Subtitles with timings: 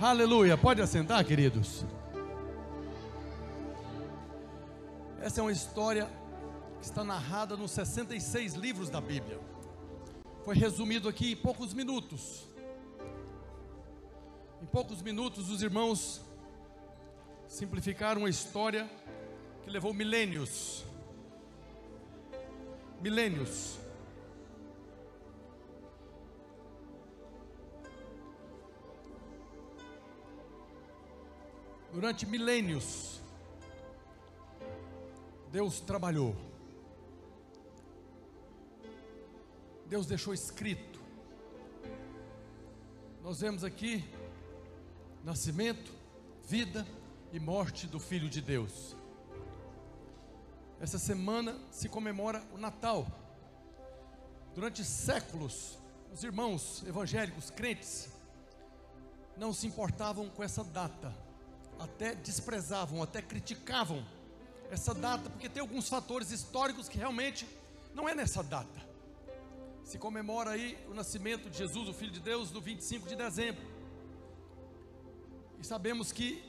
[0.00, 0.58] Aleluia.
[0.58, 1.84] Pode assentar, queridos.
[5.20, 6.10] Essa é uma história
[6.80, 9.38] que está narrada nos 66 livros da Bíblia.
[10.44, 12.44] Foi resumido aqui em poucos minutos.
[14.60, 16.20] Em poucos minutos, os irmãos
[17.46, 18.90] simplificaram uma história
[19.62, 20.84] que levou milênios.
[23.00, 23.78] Milênios.
[31.94, 33.20] Durante milênios,
[35.52, 36.34] Deus trabalhou.
[39.86, 40.98] Deus deixou escrito.
[43.22, 44.04] Nós vemos aqui
[45.22, 45.92] nascimento,
[46.42, 46.84] vida
[47.32, 48.96] e morte do Filho de Deus.
[50.80, 53.06] Essa semana se comemora o Natal.
[54.52, 55.78] Durante séculos,
[56.12, 58.08] os irmãos evangélicos, crentes,
[59.36, 61.23] não se importavam com essa data
[61.78, 64.04] até desprezavam, até criticavam
[64.70, 67.46] essa data, porque tem alguns fatores históricos que realmente
[67.94, 68.82] não é nessa data.
[69.84, 73.62] Se comemora aí o nascimento de Jesus, o Filho de Deus, no 25 de dezembro.
[75.58, 76.42] E sabemos que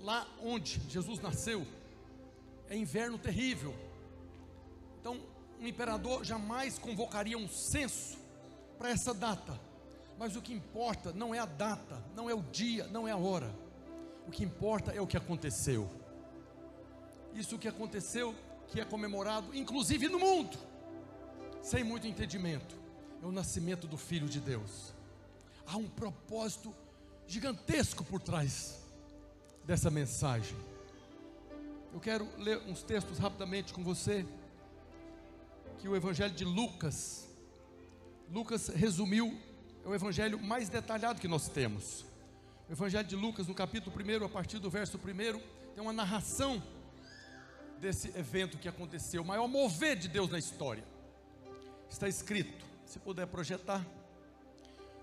[0.00, 1.66] lá onde Jesus nasceu
[2.68, 3.74] é inverno terrível.
[5.00, 5.20] Então,
[5.60, 8.18] um imperador jamais convocaria um censo
[8.78, 9.58] para essa data.
[10.18, 13.16] Mas o que importa não é a data, não é o dia, não é a
[13.16, 13.61] hora
[14.26, 15.88] o que importa é o que aconteceu.
[17.34, 18.34] Isso que aconteceu,
[18.68, 20.58] que é comemorado, inclusive no mundo,
[21.62, 22.76] sem muito entendimento,
[23.22, 24.92] é o nascimento do Filho de Deus.
[25.66, 26.74] Há um propósito
[27.26, 28.78] gigantesco por trás
[29.64, 30.56] dessa mensagem.
[31.92, 34.26] Eu quero ler uns textos rapidamente com você,
[35.78, 37.28] que o Evangelho de Lucas,
[38.32, 39.38] Lucas resumiu,
[39.84, 42.04] é o evangelho mais detalhado que nós temos.
[42.72, 45.02] Evangelho de Lucas, no capítulo 1, a partir do verso 1,
[45.74, 46.62] tem uma narração
[47.78, 50.82] desse evento que aconteceu, o maior mover de Deus na história.
[51.90, 53.86] Está escrito, se puder projetar.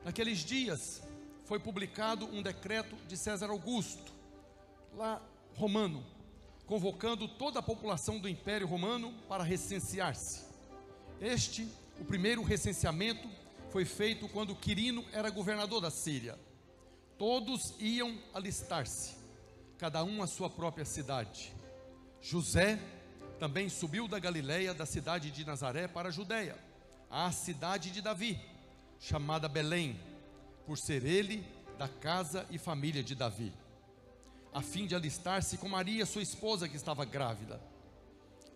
[0.03, 1.03] Naqueles dias
[1.45, 4.11] foi publicado um decreto de César Augusto,
[4.95, 5.21] lá
[5.55, 6.03] romano,
[6.65, 10.43] convocando toda a população do Império Romano para recensear-se.
[11.21, 11.67] Este,
[11.99, 13.29] o primeiro recenseamento,
[13.69, 16.48] foi feito quando Quirino era governador da Síria.
[17.19, 19.13] Todos iam alistar-se,
[19.77, 21.53] cada um à sua própria cidade.
[22.21, 22.79] José
[23.37, 26.57] também subiu da Galiléia, da cidade de Nazaré, para a Judéia,
[27.09, 28.39] à cidade de Davi,
[29.01, 29.99] chamada Belém,
[30.65, 31.45] por ser ele
[31.77, 33.51] da casa e família de Davi,
[34.53, 37.61] a fim de alistar-se com Maria, sua esposa, que estava grávida.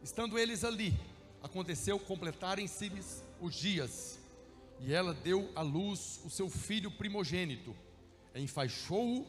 [0.01, 0.97] Estando eles ali,
[1.41, 2.90] aconteceu completarem-se
[3.41, 4.18] os dias,
[4.80, 7.75] e ela deu à luz o seu filho primogênito
[8.39, 9.25] enfaixou-o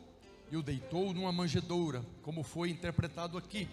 [0.51, 3.69] e o deitou numa manjedoura, como foi interpretado aqui,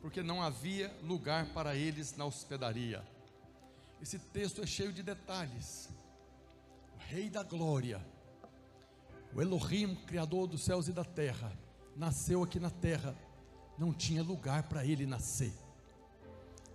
[0.00, 3.02] porque não havia lugar para eles na hospedaria.
[4.00, 5.88] Esse texto é cheio de detalhes.
[6.94, 8.04] O Rei da Glória,
[9.34, 11.52] o Elohim, Criador dos céus e da terra,
[11.96, 13.16] nasceu aqui na terra,
[13.78, 15.52] não tinha lugar para ele nascer,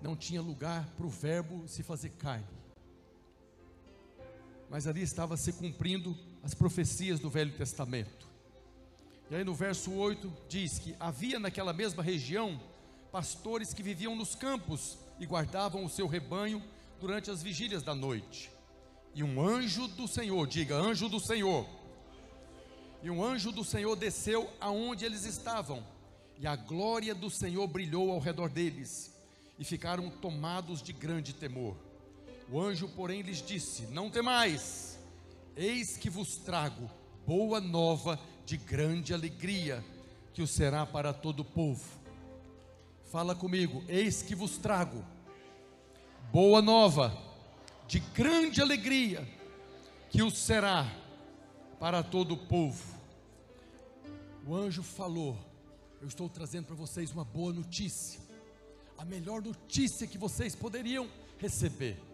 [0.02, 2.48] não tinha lugar para o Verbo se fazer carne,
[4.70, 8.28] mas ali estava se cumprindo as profecias do Velho Testamento.
[9.30, 12.60] E aí no verso 8 diz que havia naquela mesma região
[13.12, 16.64] pastores que viviam nos campos e guardavam o seu rebanho
[17.00, 18.50] durante as vigílias da noite.
[19.14, 21.68] E um anjo do Senhor, diga, anjo do Senhor.
[23.02, 25.84] E um anjo do Senhor desceu aonde eles estavam,
[26.38, 29.14] e a glória do Senhor brilhou ao redor deles,
[29.58, 31.76] e ficaram tomados de grande temor.
[32.52, 34.89] O anjo, porém, lhes disse: Não temais
[35.56, 36.90] Eis que vos trago
[37.26, 39.84] boa nova de grande alegria,
[40.34, 41.88] que o será para todo o povo.
[43.12, 45.06] Fala comigo, eis que vos trago
[46.32, 47.16] boa nova
[47.88, 49.28] de grande alegria,
[50.10, 50.92] que o será
[51.80, 52.84] para todo o povo.
[54.48, 55.38] O anjo falou:
[56.02, 58.20] Eu estou trazendo para vocês uma boa notícia,
[58.98, 61.08] a melhor notícia que vocês poderiam
[61.38, 62.09] receber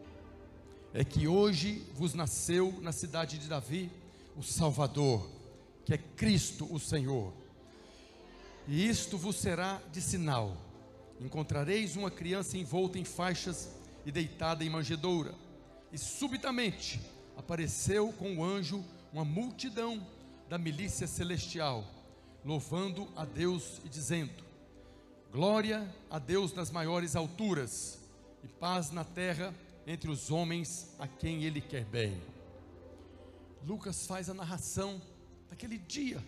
[0.97, 3.92] é que hoje vos nasceu na cidade de Davi
[4.38, 5.30] o Salvador,
[5.83, 7.33] que é Cristo o Senhor.
[8.65, 10.56] E isto vos será de sinal:
[11.19, 13.69] encontrareis uma criança envolta em faixas
[14.06, 15.36] e deitada em manjedoura.
[15.92, 17.01] E subitamente
[17.36, 18.81] apareceu com o anjo
[19.12, 20.01] uma multidão
[20.48, 21.83] da milícia celestial,
[22.45, 24.45] louvando a Deus e dizendo:
[25.30, 28.00] Glória a Deus nas maiores alturas
[28.41, 29.53] e paz na terra
[29.85, 32.21] entre os homens a quem ele quer bem.
[33.65, 35.01] Lucas faz a narração
[35.49, 36.23] daquele dia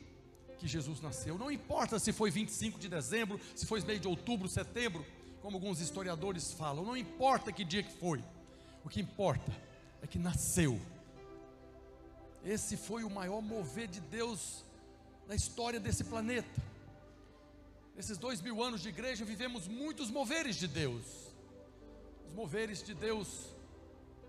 [0.58, 1.38] que Jesus nasceu.
[1.38, 5.06] Não importa se foi 25 de dezembro, se foi mês de outubro, setembro,
[5.42, 8.24] como alguns historiadores falam, não importa que dia que foi.
[8.84, 9.52] O que importa
[10.02, 10.80] é que nasceu.
[12.44, 14.64] Esse foi o maior mover de Deus
[15.28, 16.62] na história desse planeta.
[17.96, 21.27] Nesses dois mil anos de igreja, vivemos muitos moveres de Deus.
[22.28, 23.56] Os moveres de Deus,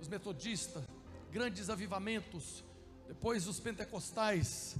[0.00, 0.84] os metodistas,
[1.30, 2.64] grandes avivamentos,
[3.06, 4.76] depois os pentecostais,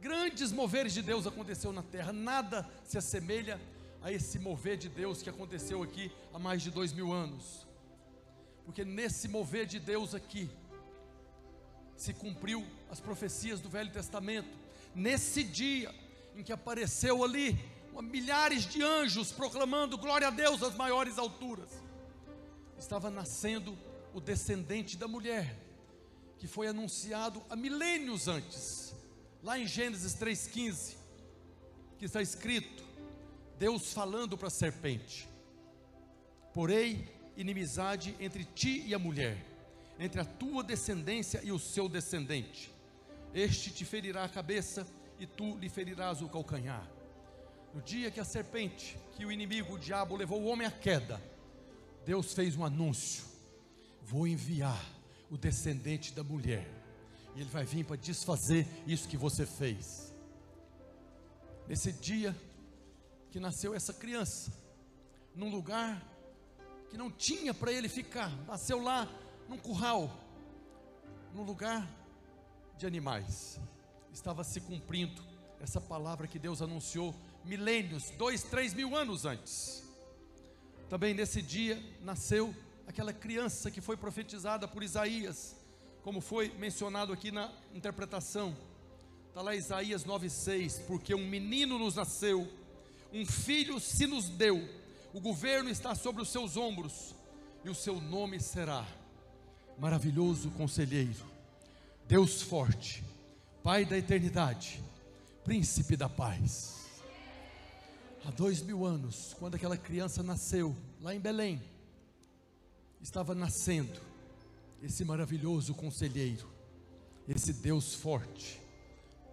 [0.00, 2.12] grandes moveres de Deus aconteceu na terra.
[2.12, 3.60] Nada se assemelha
[4.02, 7.66] a esse mover de Deus que aconteceu aqui há mais de dois mil anos.
[8.64, 10.50] Porque nesse mover de Deus aqui
[11.96, 14.56] se cumpriu as profecias do Velho Testamento.
[14.94, 15.92] Nesse dia
[16.36, 17.58] em que apareceu ali
[18.02, 21.87] milhares de anjos proclamando glória a Deus às maiores alturas.
[22.78, 23.76] Estava nascendo
[24.14, 25.56] o descendente da mulher,
[26.38, 28.94] que foi anunciado há milênios antes,
[29.42, 30.96] lá em Gênesis 3,15,
[31.98, 32.84] que está escrito:
[33.58, 35.28] Deus falando para a serpente:
[36.54, 39.44] Porém, inimizade entre ti e a mulher,
[39.98, 42.72] entre a tua descendência e o seu descendente.
[43.34, 44.86] Este te ferirá a cabeça
[45.18, 46.88] e tu lhe ferirás o calcanhar.
[47.74, 51.20] No dia que a serpente, que o inimigo, o diabo, levou o homem à queda,
[52.08, 53.22] Deus fez um anúncio:
[54.02, 54.82] vou enviar
[55.30, 56.66] o descendente da mulher,
[57.36, 60.10] e ele vai vir para desfazer isso que você fez.
[61.68, 62.34] Nesse dia
[63.30, 64.50] que nasceu essa criança,
[65.34, 66.02] num lugar
[66.88, 69.06] que não tinha para ele ficar, nasceu lá
[69.46, 70.10] num curral,
[71.34, 71.86] num lugar
[72.78, 73.60] de animais,
[74.14, 75.22] estava se cumprindo
[75.60, 77.14] essa palavra que Deus anunciou
[77.44, 79.87] milênios, dois, três mil anos antes.
[80.88, 82.54] Também nesse dia nasceu
[82.86, 85.54] aquela criança que foi profetizada por Isaías,
[86.02, 88.56] como foi mencionado aqui na interpretação.
[89.28, 92.50] Está lá Isaías 9,6: Porque um menino nos nasceu,
[93.12, 94.66] um filho se nos deu,
[95.12, 97.14] o governo está sobre os seus ombros,
[97.62, 98.86] e o seu nome será
[99.78, 101.24] Maravilhoso Conselheiro,
[102.06, 103.04] Deus Forte,
[103.62, 104.82] Pai da Eternidade,
[105.44, 106.87] Príncipe da Paz.
[108.28, 111.62] Há dois mil anos, quando aquela criança nasceu, lá em Belém,
[113.00, 113.98] estava nascendo
[114.82, 116.46] esse maravilhoso conselheiro,
[117.26, 118.60] esse Deus forte,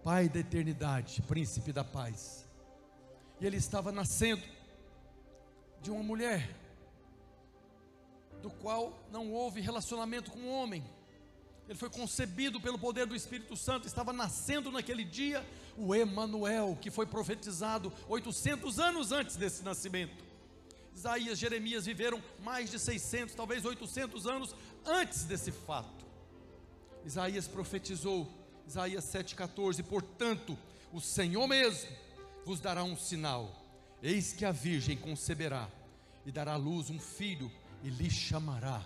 [0.02, 2.46] Pai da eternidade, Príncipe da paz.
[3.38, 4.42] E ele estava nascendo
[5.82, 6.56] de uma mulher,
[8.40, 10.82] do qual não houve relacionamento com o homem,
[11.68, 15.44] ele foi concebido pelo poder do Espírito Santo, estava nascendo naquele dia
[15.78, 20.24] o Emanuel, que foi profetizado 800 anos antes desse nascimento.
[20.94, 24.54] Isaías, Jeremias viveram mais de 600, talvez 800 anos
[24.86, 26.06] antes desse fato.
[27.04, 28.26] Isaías profetizou,
[28.66, 30.58] Isaías 7,14: Portanto,
[30.92, 31.90] o Senhor mesmo
[32.44, 33.54] vos dará um sinal:
[34.02, 35.68] eis que a Virgem conceberá
[36.24, 37.52] e dará à luz um filho,
[37.84, 38.84] e lhe chamará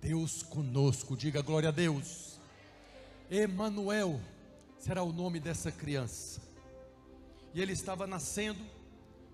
[0.00, 2.40] Deus conosco, diga glória a Deus.
[3.30, 4.20] Emanuel
[4.82, 6.42] será o nome dessa criança.
[7.54, 8.58] E ele estava nascendo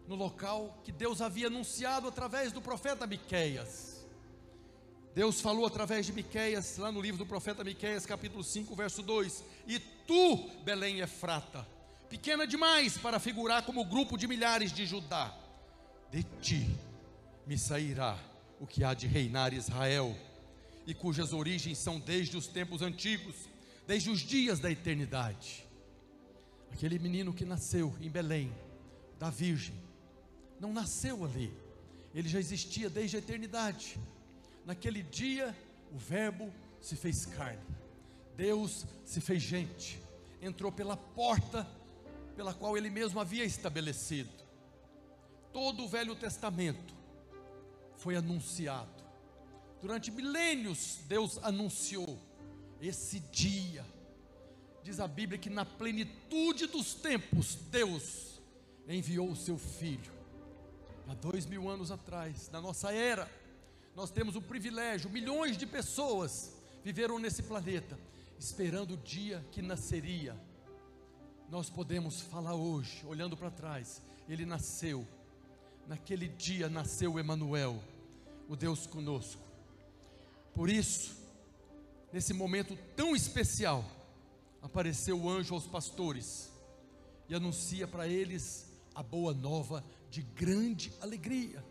[0.07, 4.07] no local que Deus havia anunciado através do profeta Miqueias.
[5.15, 9.43] Deus falou através de Miqueias, lá no livro do profeta Miqueias, capítulo 5, verso 2:
[9.67, 11.67] "E tu, Belém Efrata,
[12.11, 15.35] pequena demais para figurar como grupo de milhares de Judá,
[16.11, 16.69] de ti
[17.47, 18.19] me sairá
[18.61, 20.15] o que há de reinar Israel."
[20.87, 23.35] e cujas origens são desde os tempos antigos,
[23.89, 25.67] desde os dias da eternidade.
[26.71, 28.55] Aquele menino que nasceu em Belém,
[29.19, 29.75] da Virgem,
[30.61, 31.51] não nasceu ali,
[32.15, 33.99] ele já existia desde a eternidade.
[34.67, 35.57] Naquele dia,
[35.91, 36.53] o Verbo
[36.83, 37.65] se fez carne,
[38.37, 39.99] Deus se fez gente,
[40.43, 41.67] entrou pela porta
[42.37, 44.31] pela qual ele mesmo havia estabelecido.
[45.51, 46.95] Todo o Velho Testamento
[47.97, 48.99] foi anunciado
[49.81, 52.19] Durante milênios, Deus anunciou
[52.81, 53.85] esse dia.
[54.83, 58.41] Diz a Bíblia que na plenitude dos tempos, Deus
[58.89, 60.13] enviou o seu Filho.
[61.09, 63.31] Há dois mil anos atrás, na nossa era,
[63.95, 66.53] nós temos o privilégio, milhões de pessoas
[66.85, 67.99] viveram nesse planeta,
[68.39, 70.37] esperando o dia que nasceria.
[71.51, 75.07] Nós podemos falar hoje, olhando para trás, ele nasceu.
[75.87, 77.83] Naquele dia nasceu Emanuel,
[78.49, 79.43] o Deus conosco.
[80.55, 81.18] Por isso,
[82.13, 83.85] nesse momento tão especial,
[84.63, 86.51] apareceu o anjo aos pastores
[87.29, 91.65] e anuncia para eles a boa nova de grande alegria.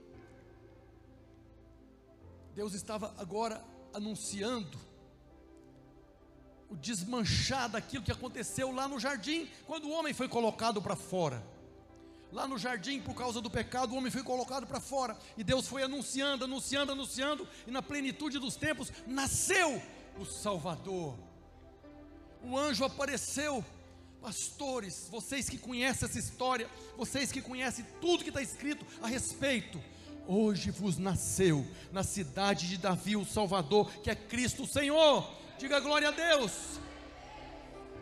[2.55, 3.63] Deus estava agora
[3.93, 4.77] anunciando
[6.69, 11.43] o desmanchar daquilo que aconteceu lá no jardim, quando o homem foi colocado para fora.
[12.31, 15.17] Lá no jardim, por causa do pecado, o homem foi colocado para fora.
[15.37, 17.47] E Deus foi anunciando, anunciando, anunciando.
[17.65, 19.81] E na plenitude dos tempos, nasceu
[20.19, 21.15] o Salvador.
[22.43, 23.63] O anjo apareceu.
[24.21, 29.81] Pastores, vocês que conhecem essa história, vocês que conhecem tudo que está escrito a respeito,
[30.27, 35.31] hoje vos nasceu na cidade de Davi o Salvador, que é Cristo o Senhor.
[35.59, 36.79] Diga glória a Deus.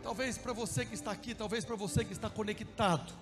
[0.02, 3.12] Talvez para você que está aqui, talvez para você que está conectado,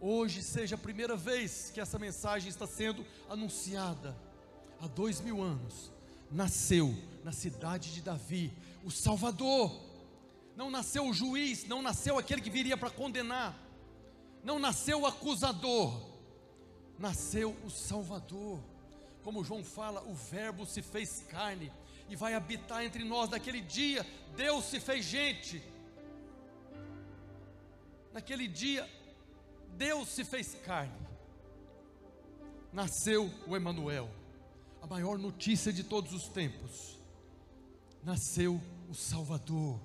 [0.00, 4.16] hoje seja a primeira vez que essa mensagem está sendo anunciada.
[4.80, 5.92] Há dois mil anos,
[6.30, 6.94] nasceu
[7.24, 8.52] na cidade de Davi
[8.84, 9.88] o Salvador.
[10.56, 13.58] Não nasceu o juiz, não nasceu aquele que viria para condenar,
[14.44, 16.10] não nasceu o acusador,
[16.98, 18.60] nasceu o Salvador.
[19.22, 21.72] Como João fala, o Verbo se fez carne
[22.08, 23.30] e vai habitar entre nós.
[23.30, 24.06] Naquele dia,
[24.36, 25.62] Deus se fez gente.
[28.12, 28.88] Naquele dia,
[29.76, 31.08] Deus se fez carne.
[32.72, 34.10] Nasceu o Emanuel,
[34.82, 36.98] a maior notícia de todos os tempos.
[38.02, 39.80] Nasceu o Salvador.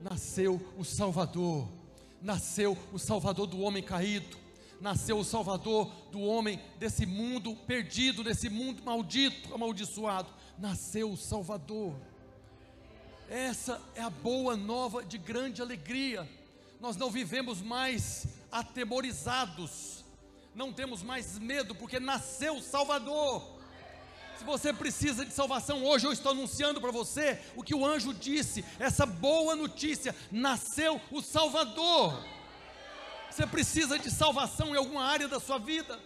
[0.00, 1.68] Nasceu o Salvador.
[2.20, 4.40] Nasceu o Salvador do homem caído
[4.80, 10.32] nasceu o Salvador do homem, desse mundo perdido, desse mundo maldito, amaldiçoado.
[10.58, 11.94] Nasceu o Salvador.
[13.28, 16.28] Essa é a boa nova de grande alegria.
[16.80, 20.04] Nós não vivemos mais atemorizados,
[20.54, 23.59] não temos mais medo, porque nasceu o Salvador.
[24.40, 28.14] Se você precisa de salvação, hoje eu estou anunciando para você o que o anjo
[28.14, 32.24] disse, essa boa notícia: nasceu o Salvador.
[33.30, 36.00] Você precisa de salvação em alguma área da sua vida?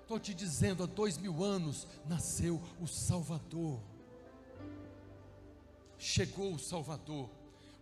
[0.00, 3.78] Estou te dizendo, há dois mil anos nasceu o Salvador.
[5.98, 7.28] Chegou o Salvador,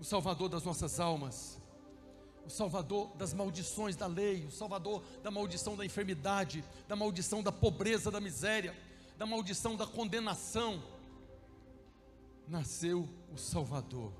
[0.00, 1.56] o Salvador das nossas almas,
[2.44, 7.52] o Salvador das maldições da lei, o Salvador da maldição da enfermidade, da maldição da
[7.52, 8.76] pobreza, da miséria,
[9.16, 10.82] da maldição da condenação.
[12.46, 14.12] Nasceu o Salvador.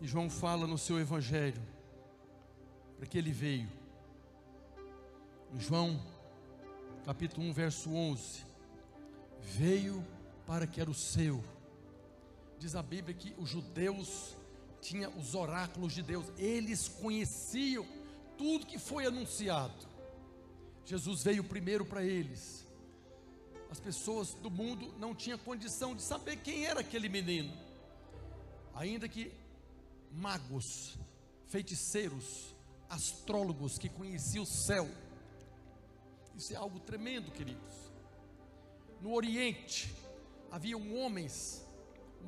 [0.00, 1.62] E João fala no seu Evangelho
[2.96, 3.70] para que ele veio.
[5.52, 6.00] Em João,
[7.04, 8.44] capítulo 1, verso 11:
[9.40, 10.04] Veio
[10.46, 11.42] para que era o seu.
[12.58, 14.36] Diz a Bíblia que os judeus
[14.80, 17.86] tinham os oráculos de Deus, eles conheciam
[18.36, 19.86] tudo que foi anunciado.
[20.84, 22.66] Jesus veio primeiro para eles.
[23.74, 27.52] As pessoas do mundo não tinham condição de saber quem era aquele menino,
[28.72, 29.32] ainda que
[30.12, 30.96] magos,
[31.48, 32.54] feiticeiros,
[32.88, 34.88] astrólogos que conheciam o céu.
[36.36, 37.74] Isso é algo tremendo, queridos.
[39.02, 39.92] No Oriente,
[40.52, 41.66] haviam homens,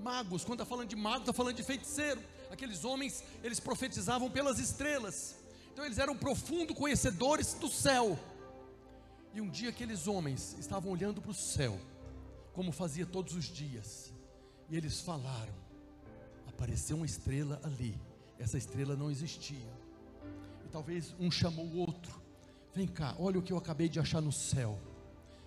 [0.02, 0.44] magos.
[0.44, 2.20] Quando está falando de mago, está falando de feiticeiro.
[2.50, 5.36] Aqueles homens, eles profetizavam pelas estrelas.
[5.72, 8.18] Então, eles eram profundos conhecedores do céu.
[9.34, 11.78] E um dia, aqueles homens estavam olhando para o céu,
[12.52, 14.12] como fazia todos os dias.
[14.70, 15.54] E eles falaram:
[16.46, 17.94] apareceu uma estrela ali.
[18.38, 19.86] Essa estrela não existia
[20.76, 22.20] talvez um chamou o outro.
[22.74, 24.78] Vem cá, olha o que eu acabei de achar no céu.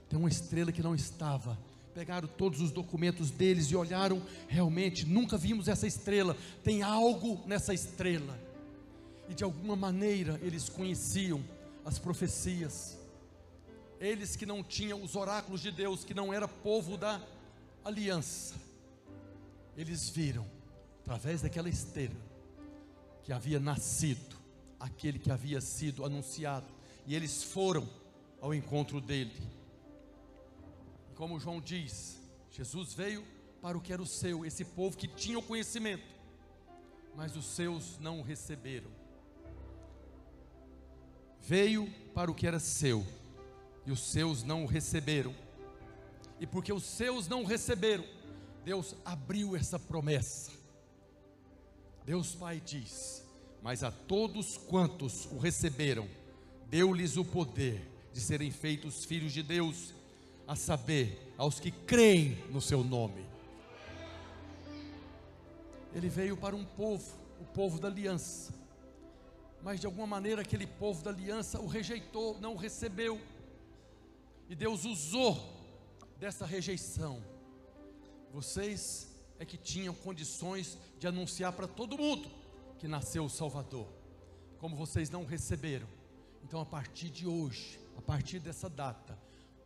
[0.09, 1.55] Tem uma estrela que não estava.
[1.93, 6.35] Pegaram todos os documentos deles e olharam, realmente, nunca vimos essa estrela.
[6.63, 8.39] Tem algo nessa estrela.
[9.29, 11.43] E de alguma maneira eles conheciam
[11.85, 12.97] as profecias.
[13.99, 17.21] Eles que não tinham os oráculos de Deus, que não era povo da
[17.83, 18.55] aliança.
[19.75, 20.45] Eles viram,
[21.01, 22.15] através daquela estrela,
[23.23, 24.37] que havia nascido
[24.79, 26.67] aquele que havia sido anunciado,
[27.05, 27.87] e eles foram
[28.39, 29.35] ao encontro dele.
[31.15, 32.17] Como João diz,
[32.51, 33.25] Jesus veio
[33.61, 36.05] para o que era o seu, esse povo que tinha o conhecimento,
[37.15, 38.89] mas os seus não o receberam.
[41.41, 43.05] Veio para o que era seu,
[43.85, 45.35] e os seus não o receberam.
[46.39, 48.05] E porque os seus não o receberam,
[48.63, 50.51] Deus abriu essa promessa.
[52.05, 53.23] Deus Pai diz:
[53.61, 56.07] mas a todos quantos o receberam,
[56.69, 57.81] deu-lhes o poder
[58.13, 59.93] de serem feitos filhos de Deus,
[60.47, 63.25] a saber, aos que creem no seu nome.
[65.93, 68.53] Ele veio para um povo, o povo da aliança,
[69.61, 73.19] mas de alguma maneira aquele povo da aliança o rejeitou, não o recebeu,
[74.49, 75.37] e Deus usou
[76.19, 77.23] dessa rejeição.
[78.33, 82.29] Vocês é que tinham condições de anunciar para todo mundo
[82.79, 83.87] que nasceu o Salvador.
[84.57, 85.87] Como vocês não receberam,
[86.43, 89.17] então a partir de hoje, a partir dessa data,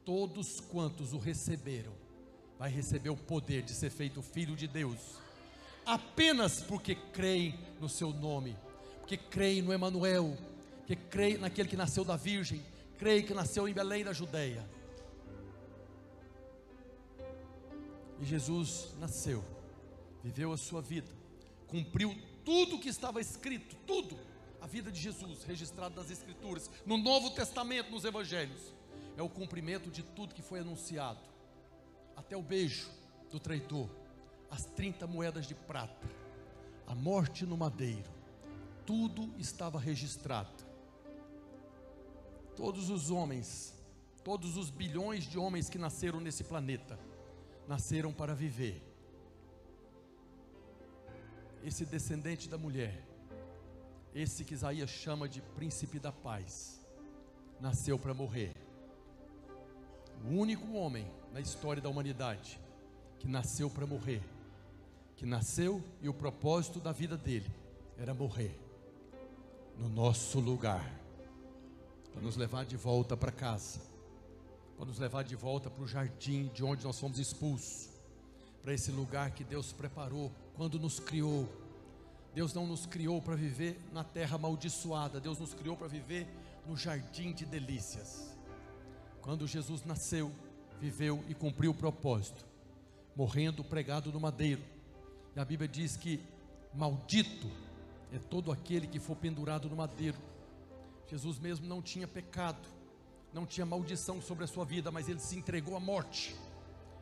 [0.05, 1.93] todos quantos o receberam,
[2.59, 4.99] vai receber o poder de ser feito filho de Deus,
[5.85, 8.55] apenas porque creem no seu nome,
[8.99, 10.37] porque creem no Emanuel,
[10.85, 12.61] que creem naquele que nasceu da Virgem,
[13.03, 14.65] creem que nasceu em Belém da Judéia.
[18.17, 19.43] E Jesus nasceu,
[20.23, 21.11] viveu a sua vida,
[21.67, 24.17] cumpriu tudo que estava escrito, tudo.
[24.61, 28.73] A vida de Jesus, registrado nas Escrituras, no Novo Testamento, nos Evangelhos,
[29.17, 31.19] é o cumprimento de tudo que foi anunciado,
[32.15, 32.89] até o beijo
[33.29, 33.89] do traidor,
[34.49, 36.09] as 30 moedas de prata,
[36.87, 38.09] a morte no madeiro,
[38.85, 40.71] tudo estava registrado.
[42.55, 43.73] Todos os homens,
[44.23, 46.99] todos os bilhões de homens que nasceram nesse planeta,
[47.67, 48.81] nasceram para viver.
[51.63, 53.03] Esse descendente da mulher,
[54.13, 56.85] esse que Isaías chama de príncipe da paz,
[57.59, 58.53] nasceu para morrer.
[60.25, 62.59] O único homem na história da humanidade
[63.19, 64.21] que nasceu para morrer,
[65.15, 67.49] que nasceu e o propósito da vida dele
[67.97, 68.59] era morrer
[69.77, 70.87] no nosso lugar,
[72.13, 73.81] para nos levar de volta para casa,
[74.77, 77.89] para nos levar de volta para o jardim de onde nós fomos expulsos,
[78.61, 81.49] para esse lugar que Deus preparou quando nos criou.
[82.33, 86.27] Deus não nos criou para viver na terra amaldiçoada, Deus nos criou para viver
[86.65, 88.33] no jardim de delícias.
[89.21, 90.31] Quando Jesus nasceu,
[90.79, 92.53] viveu e cumpriu o propósito
[93.15, 94.61] morrendo pregado no madeiro.
[95.35, 96.19] E a Bíblia diz que
[96.73, 97.49] maldito
[98.11, 100.17] é todo aquele que for pendurado no madeiro.
[101.13, 102.67] Jesus mesmo não tinha pecado,
[103.31, 106.35] não tinha maldição sobre a sua vida, mas ele se entregou à morte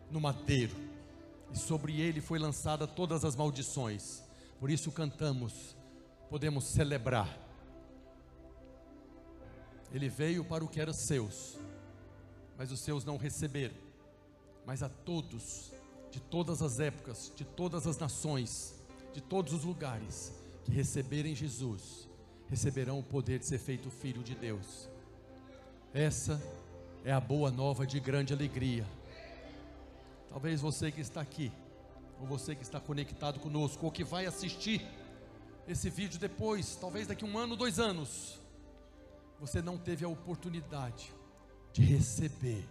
[0.09, 0.75] no madeiro.
[1.49, 4.21] E sobre ele foi lançada todas as maldições.
[4.59, 5.77] Por isso cantamos,
[6.29, 7.39] podemos celebrar.
[9.93, 11.57] Ele veio para o que era seus,
[12.57, 13.77] mas os seus não receberam.
[14.65, 15.71] Mas a todos
[16.11, 18.75] de todas as épocas, de todas as nações,
[19.13, 20.33] de todos os lugares
[20.65, 22.10] que receberem Jesus,
[22.51, 24.89] receberão o poder de ser feito filho de Deus.
[25.93, 26.39] Essa
[27.05, 28.85] é a boa nova de grande alegria.
[30.27, 31.49] Talvez você que está aqui,
[32.19, 34.85] ou você que está conectado conosco, ou que vai assistir
[35.65, 38.37] esse vídeo depois, talvez daqui um ano, dois anos,
[39.39, 41.09] você não teve a oportunidade
[41.71, 42.67] de receber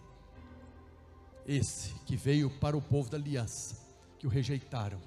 [1.46, 3.78] esse que veio para o povo da aliança,
[4.18, 5.00] que o rejeitaram,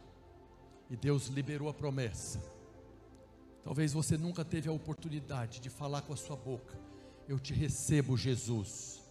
[0.89, 2.52] e Deus liberou a promessa.
[3.63, 6.77] Talvez você nunca teve a oportunidade de falar com a sua boca:
[7.27, 9.01] Eu te recebo, Jesus,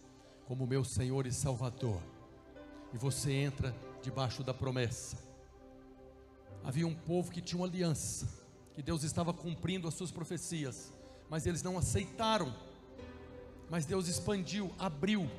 [0.45, 2.01] como meu Senhor e Salvador.
[2.93, 5.17] E você entra debaixo da promessa.
[6.63, 8.27] Havia um povo que tinha uma aliança,
[8.73, 10.93] que Deus estava cumprindo as suas profecias,
[11.29, 12.53] mas eles não aceitaram.
[13.69, 15.29] Mas Deus expandiu, abriu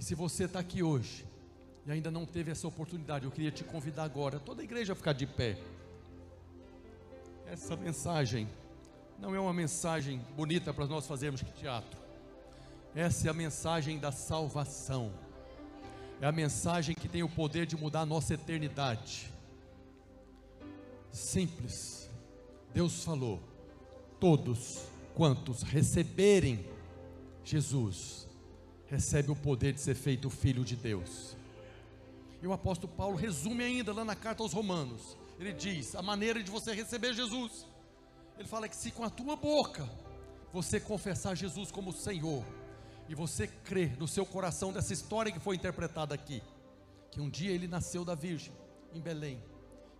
[0.00, 1.26] e se você está aqui hoje
[1.84, 4.96] e ainda não teve essa oportunidade, eu queria te convidar agora, toda a igreja a
[4.96, 5.58] ficar de pé.
[7.50, 8.48] Essa mensagem
[9.18, 11.98] não é uma mensagem bonita para nós fazermos teatro.
[12.94, 15.12] Essa é a mensagem da salvação.
[16.20, 19.32] É a mensagem que tem o poder de mudar a nossa eternidade.
[21.10, 22.08] Simples.
[22.72, 23.40] Deus falou:
[24.20, 24.84] todos
[25.16, 26.64] quantos receberem
[27.44, 28.28] Jesus
[28.86, 31.36] recebe o poder de ser feito filho de Deus.
[32.40, 35.16] E o apóstolo Paulo resume ainda lá na carta aos Romanos.
[35.40, 37.66] Ele diz: a maneira de você receber Jesus.
[38.38, 39.90] Ele fala que se com a tua boca
[40.52, 42.44] você confessar Jesus como Senhor,
[43.08, 46.40] e você crer no seu coração dessa história que foi interpretada aqui,
[47.10, 48.52] que um dia ele nasceu da Virgem
[48.94, 49.42] em Belém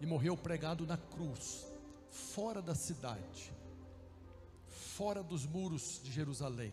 [0.00, 1.66] e morreu pregado na cruz,
[2.08, 3.52] fora da cidade,
[4.68, 6.72] fora dos muros de Jerusalém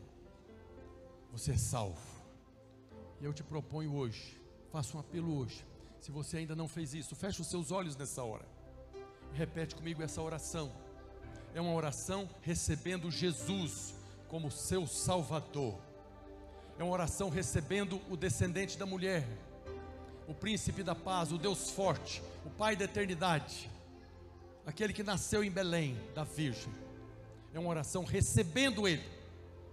[1.31, 2.01] você é salvo.
[3.21, 4.39] E eu te proponho hoje,
[4.71, 5.65] faço um apelo hoje.
[5.99, 8.56] Se você ainda não fez isso, feche os seus olhos nessa hora.
[9.33, 10.71] Repete comigo essa oração.
[11.53, 13.95] É uma oração recebendo Jesus
[14.27, 15.75] como seu Salvador.
[16.77, 19.27] É uma oração recebendo o descendente da mulher,
[20.27, 23.69] o príncipe da paz, o Deus forte, o Pai da eternidade,
[24.65, 26.71] aquele que nasceu em Belém, da Virgem.
[27.53, 29.17] É uma oração recebendo Ele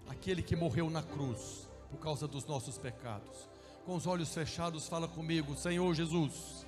[0.09, 3.49] aquele que morreu na cruz por causa dos nossos pecados.
[3.85, 6.67] Com os olhos fechados, fala comigo, Senhor Jesus.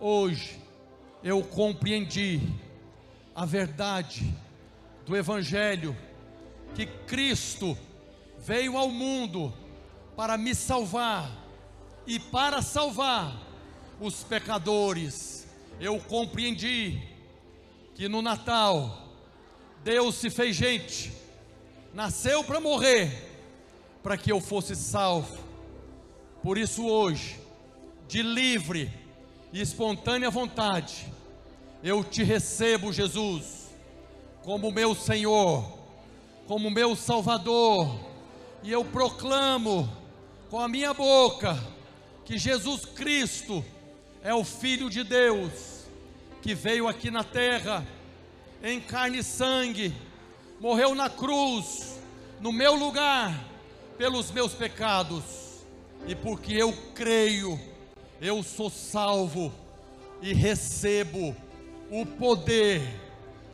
[0.00, 0.60] Hoje
[1.24, 2.40] eu compreendi
[3.34, 4.30] a verdade
[5.06, 5.96] do Evangelho,
[6.74, 7.76] que Cristo
[8.38, 9.52] veio ao mundo
[10.14, 11.30] para me salvar
[12.06, 13.40] e para salvar
[13.98, 15.48] os pecadores.
[15.80, 17.02] Eu compreendi
[17.94, 19.08] que no Natal
[19.82, 21.10] Deus se fez gente
[21.94, 23.30] nasceu para morrer,
[24.02, 25.38] para que eu fosse salvo.
[26.42, 27.40] Por isso, hoje,
[28.08, 28.92] de livre
[29.52, 31.13] e espontânea vontade,
[31.84, 33.68] eu te recebo, Jesus,
[34.42, 35.70] como meu Senhor,
[36.46, 38.00] como meu Salvador,
[38.62, 39.86] e eu proclamo
[40.48, 41.62] com a minha boca
[42.24, 43.62] que Jesus Cristo
[44.22, 45.84] é o Filho de Deus,
[46.40, 47.86] que veio aqui na terra,
[48.62, 49.94] em carne e sangue,
[50.58, 52.00] morreu na cruz,
[52.40, 53.44] no meu lugar,
[53.98, 55.22] pelos meus pecados,
[56.06, 57.60] e porque eu creio,
[58.22, 59.52] eu sou salvo
[60.22, 61.36] e recebo
[61.90, 62.82] o poder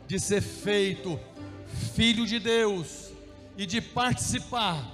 [0.07, 1.19] de ser feito
[1.93, 3.11] filho de Deus
[3.57, 4.85] e de participar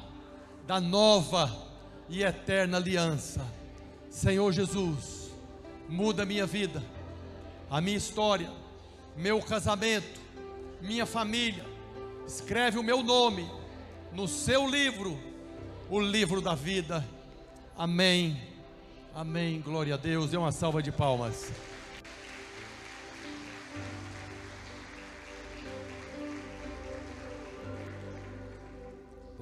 [0.65, 1.51] da nova
[2.09, 3.45] e eterna aliança.
[4.09, 5.31] Senhor Jesus,
[5.87, 6.83] muda minha vida,
[7.69, 8.49] a minha história,
[9.15, 10.19] meu casamento,
[10.81, 11.65] minha família.
[12.27, 13.49] Escreve o meu nome
[14.11, 15.17] no seu livro,
[15.89, 17.07] o livro da vida.
[17.77, 18.41] Amém.
[19.15, 19.61] Amém.
[19.61, 20.31] Glória a Deus.
[20.31, 21.51] Dê uma salva de palmas.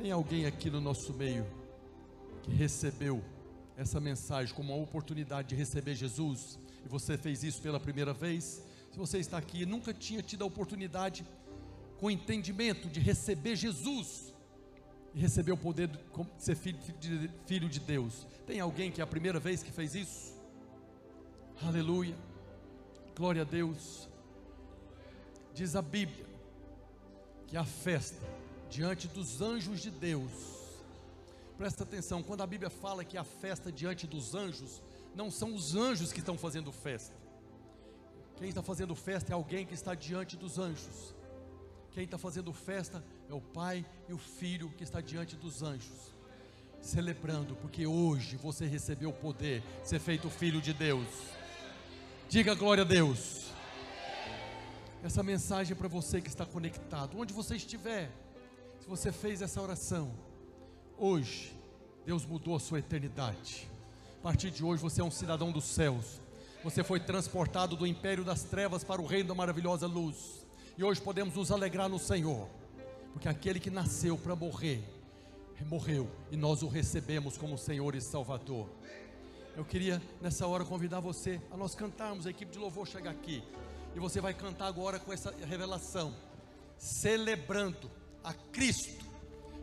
[0.05, 1.47] Tem alguém aqui no nosso meio
[2.43, 3.23] que recebeu
[3.75, 8.63] essa mensagem como uma oportunidade de receber Jesus e você fez isso pela primeira vez?
[8.91, 11.25] Se você está aqui e nunca tinha tido a oportunidade
[11.97, 14.31] com entendimento de receber Jesus
[15.15, 15.99] e receber o poder de
[16.37, 16.77] ser filho
[17.47, 20.35] filho de Deus, tem alguém que é a primeira vez que fez isso?
[21.63, 22.15] Aleluia,
[23.15, 24.07] glória a Deus.
[25.51, 26.27] Diz a Bíblia
[27.47, 30.31] que a festa diante dos anjos de Deus.
[31.57, 34.81] Presta atenção, quando a Bíblia fala que a festa diante dos anjos,
[35.15, 37.15] não são os anjos que estão fazendo festa.
[38.35, 41.15] Quem está fazendo festa é alguém que está diante dos anjos.
[41.91, 46.13] Quem está fazendo festa é o Pai e o Filho que está diante dos anjos,
[46.81, 51.07] celebrando, porque hoje você recebeu o poder de ser feito filho de Deus.
[52.27, 53.45] Diga glória a Deus.
[55.01, 58.11] Essa mensagem é para você que está conectado, onde você estiver.
[58.85, 60.11] Se você fez essa oração,
[60.95, 61.59] hoje,
[62.05, 63.67] Deus mudou a sua eternidade.
[64.19, 66.21] A partir de hoje, você é um cidadão dos céus.
[66.63, 70.45] Você foi transportado do império das trevas para o reino da maravilhosa luz.
[70.77, 72.47] E hoje podemos nos alegrar no Senhor,
[73.11, 74.83] porque aquele que nasceu para morrer,
[75.65, 78.69] morreu e nós o recebemos como Senhor e Salvador.
[79.57, 83.43] Eu queria nessa hora convidar você a nós cantarmos, a equipe de louvor chegar aqui.
[83.95, 86.13] E você vai cantar agora com essa revelação,
[86.77, 87.89] celebrando
[88.25, 89.05] a Cristo,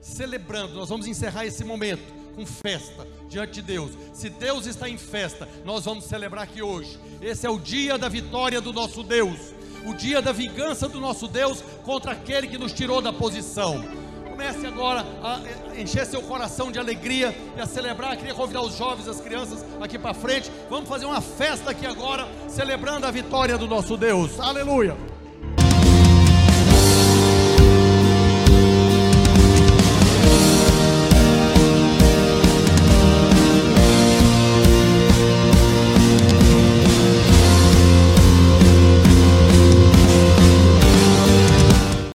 [0.01, 0.75] celebrando.
[0.75, 2.03] Nós vamos encerrar esse momento
[2.35, 3.91] com festa diante de Deus.
[4.13, 6.99] Se Deus está em festa, nós vamos celebrar aqui hoje.
[7.21, 9.39] Esse é o dia da vitória do nosso Deus,
[9.85, 13.85] o dia da vingança do nosso Deus contra aquele que nos tirou da posição.
[14.29, 18.17] Comece agora a encher seu coração de alegria e a celebrar.
[18.17, 20.51] Queria convidar os jovens, as crianças aqui para frente.
[20.71, 24.41] Vamos fazer uma festa aqui agora, celebrando a vitória do nosso Deus.
[24.41, 25.12] Aleluia.